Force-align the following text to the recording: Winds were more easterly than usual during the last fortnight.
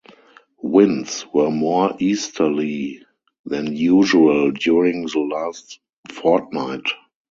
Winds 0.63 1.27
were 1.31 1.51
more 1.51 1.95
easterly 1.99 3.05
than 3.45 3.75
usual 3.75 4.49
during 4.49 5.05
the 5.05 5.19
last 5.19 5.79
fortnight. 6.11 6.87